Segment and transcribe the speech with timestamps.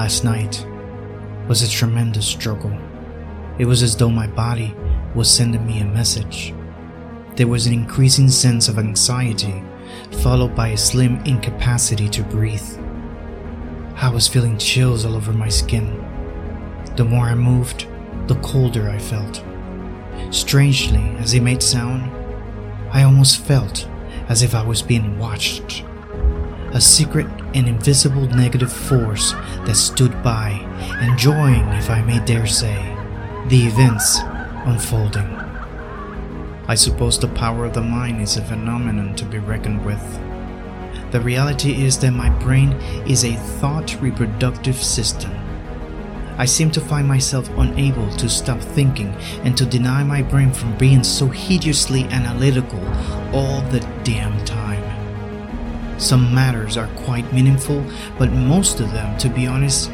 [0.00, 0.66] Last night
[1.46, 2.72] was a tremendous struggle.
[3.58, 4.74] It was as though my body
[5.14, 6.54] was sending me a message.
[7.36, 9.62] There was an increasing sense of anxiety,
[10.22, 12.66] followed by a slim incapacity to breathe.
[13.94, 16.02] I was feeling chills all over my skin.
[16.96, 17.86] The more I moved,
[18.26, 19.44] the colder I felt.
[20.30, 22.10] Strangely, as it made sound,
[22.90, 23.86] I almost felt
[24.30, 25.84] as if I was being watched.
[26.72, 29.32] A secret and invisible negative force
[29.66, 30.52] that stood by,
[31.02, 32.96] enjoying, if I may dare say,
[33.48, 34.20] the events
[34.66, 35.26] unfolding.
[36.68, 40.00] I suppose the power of the mind is a phenomenon to be reckoned with.
[41.10, 42.70] The reality is that my brain
[43.04, 45.32] is a thought reproductive system.
[46.38, 49.08] I seem to find myself unable to stop thinking
[49.42, 52.78] and to deny my brain from being so hideously analytical
[53.34, 54.69] all the damn time.
[56.00, 57.84] Some matters are quite meaningful,
[58.18, 59.90] but most of them, to be honest,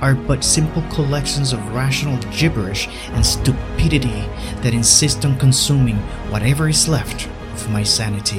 [0.00, 4.22] are but simple collections of rational gibberish and stupidity
[4.62, 5.96] that insist on consuming
[6.30, 8.38] whatever is left of my sanity.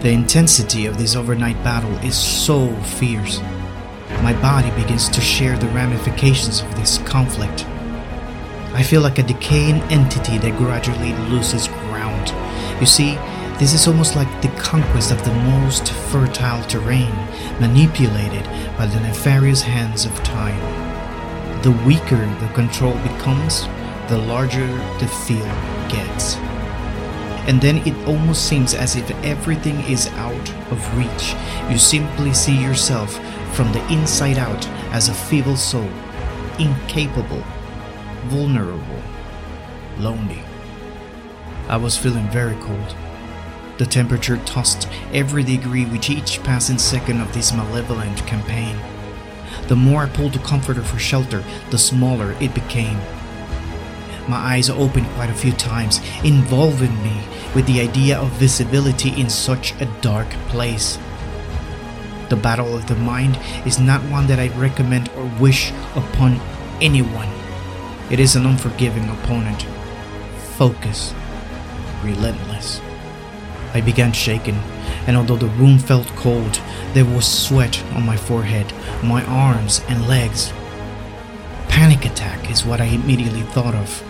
[0.00, 3.40] The intensity of this overnight battle is so fierce.
[4.22, 7.66] My body begins to share the ramifications of this conflict.
[8.72, 12.32] I feel like a decaying entity that gradually loses ground.
[12.80, 13.18] You see,
[13.62, 17.14] this is almost like the conquest of the most fertile terrain,
[17.60, 18.44] manipulated
[18.76, 20.58] by the nefarious hands of time.
[21.62, 23.68] The weaker the control becomes,
[24.08, 24.66] the larger
[24.98, 25.46] the field
[25.88, 26.34] gets.
[27.46, 31.36] And then it almost seems as if everything is out of reach.
[31.70, 33.14] You simply see yourself
[33.54, 35.88] from the inside out as a feeble soul,
[36.58, 37.44] incapable,
[38.24, 39.02] vulnerable,
[39.98, 40.42] lonely.
[41.68, 42.96] I was feeling very cold.
[43.78, 48.78] The temperature tossed every degree with each passing second of this malevolent campaign.
[49.68, 52.98] The more I pulled the comforter for shelter, the smaller it became.
[54.28, 57.20] My eyes opened quite a few times, involving me
[57.54, 60.98] with the idea of visibility in such a dark place.
[62.28, 66.40] The battle of the mind is not one that I recommend or wish upon
[66.80, 67.28] anyone.
[68.10, 69.66] It is an unforgiving opponent.
[70.56, 71.14] Focus.
[72.02, 72.80] Relentless.
[73.74, 74.56] I began shaking,
[75.06, 76.60] and although the room felt cold,
[76.92, 78.72] there was sweat on my forehead,
[79.02, 80.52] my arms, and legs.
[81.68, 84.02] Panic attack is what I immediately thought of.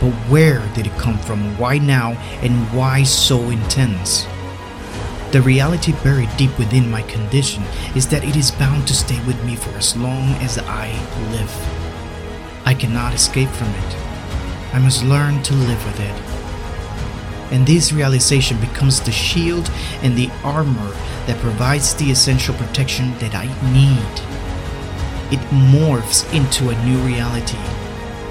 [0.00, 1.56] But where did it come from?
[1.58, 2.12] Why now?
[2.42, 4.26] And why so intense?
[5.30, 7.62] The reality buried deep within my condition
[7.94, 10.88] is that it is bound to stay with me for as long as I
[11.30, 12.66] live.
[12.66, 13.96] I cannot escape from it.
[14.72, 16.33] I must learn to live with it
[17.50, 19.70] and this realization becomes the shield
[20.02, 20.90] and the armor
[21.26, 24.34] that provides the essential protection that I need.
[25.32, 27.58] It morphs into a new reality,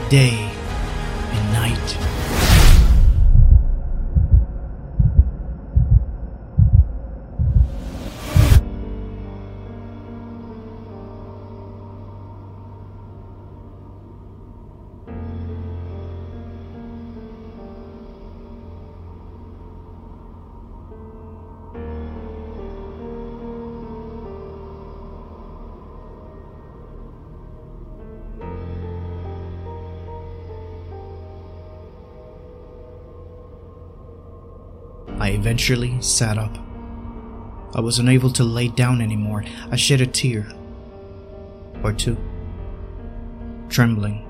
[0.09, 0.49] day
[1.31, 2.52] and night.
[35.23, 36.57] I eventually sat up.
[37.73, 39.45] I was unable to lay down anymore.
[39.71, 40.45] I shed a tear.
[41.81, 42.17] Or two.
[43.69, 44.27] Trembling.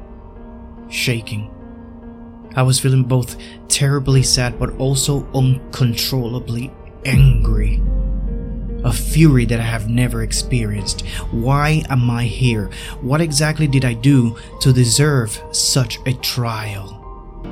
[0.89, 1.49] Shaking.
[2.55, 3.37] I was feeling both
[3.69, 6.71] terribly sad but also uncontrollably
[7.05, 7.81] angry.
[8.83, 11.07] A fury that I have never experienced.
[11.31, 12.69] Why am I here?
[13.01, 17.02] What exactly did I do to deserve such a trial?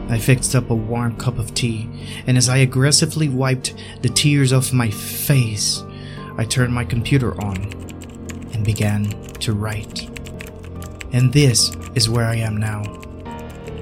[0.10, 1.90] I fixed up a warm cup of tea,
[2.28, 5.84] and as I aggressively wiped the tears off my face,
[6.38, 7.58] I turned my computer on
[8.54, 9.10] and began
[9.40, 10.10] to write.
[11.14, 12.84] And this is where I am now.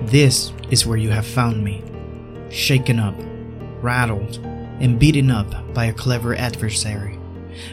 [0.04, 1.84] This is where you have found me,
[2.50, 3.16] shaken up,
[3.82, 4.38] rattled,
[4.80, 7.20] and beaten up by a clever adversary.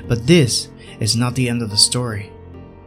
[0.09, 0.69] But this
[1.01, 2.33] is not the end of the story.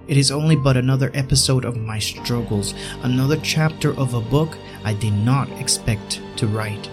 [0.09, 2.73] It is only but another episode of my struggles,
[3.03, 6.89] another chapter of a book I did not expect to write,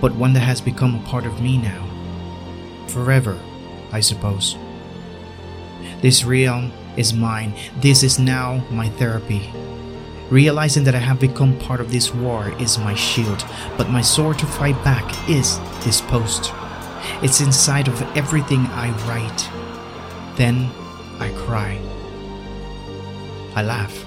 [0.00, 1.84] but one that has become a part of me now.
[2.86, 3.36] Forever,
[3.90, 4.56] I suppose.
[6.02, 7.52] This realm is mine.
[7.80, 9.50] This is now my therapy.
[10.30, 13.44] Realizing that I have become part of this war is my shield,
[13.76, 16.52] but my sword to fight back is this post.
[17.24, 20.36] It's inside of everything I write.
[20.36, 20.70] Then
[21.18, 21.95] I cry.
[23.56, 24.04] I laugh.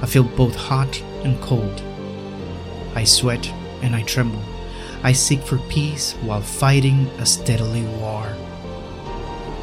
[0.00, 1.82] I feel both hot and cold.
[2.94, 3.46] I sweat
[3.82, 4.42] and I tremble.
[5.02, 8.34] I seek for peace while fighting a steadily war.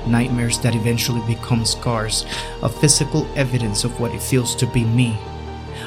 [0.06, 2.28] Nightmares that eventually become scars,
[2.62, 5.18] a physical evidence of what it feels to be me.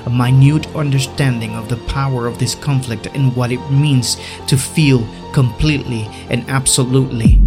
[0.06, 4.16] A minute understanding of the power of this conflict and what it means
[4.48, 7.40] to feel completely and absolutely.